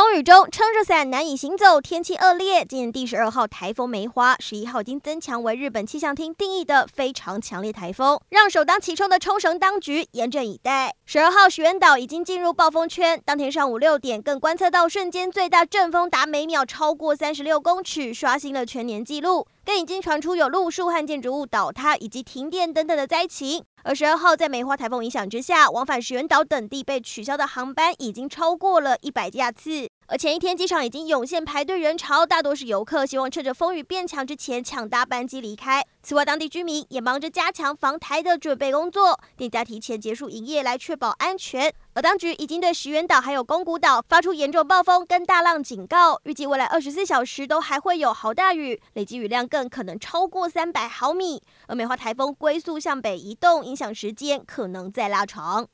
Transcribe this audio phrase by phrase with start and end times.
[0.00, 2.64] 风雨中撑着伞难以行走，天气恶劣。
[2.64, 10.94] 今年第十二号台风梅花，十一号已经增强为日本气象厅定义的非常强烈台风，让首当其冲的冲绳当局严阵以待。
[11.04, 19.46] 十二号石垣岛已经进入暴风圈，当天上午六点更观测到瞬间最大阵风达每秒超过三十六公尺，刷新了全年纪录。
[19.62, 23.62] 更已经传出有路树和建筑物倒塌以及停电等等的灾情。
[23.82, 29.88] 而十二号在梅花台风影响之下，往返石垣岛等地被取消的航班已经超过了一百架次。
[30.12, 35.86] 而前一天机场已经涌现排队人潮，大多是游客，希望趁着风雨变强之前抢搭班机离开。
[36.02, 41.72] 此外，当地居民也忙着加强防台的准备工作，店家提前结束营业来确保安全。
[41.94, 51.40] 而当局已经对石垣岛还有宫古岛发出严重暴风跟大浪警告，预计未来二十四小时都还会有豪大雨，累积雨量更可能超过三百毫米。
[51.68, 55.68] 而梅花台风龟速向北移动，影响时间可能再拉长。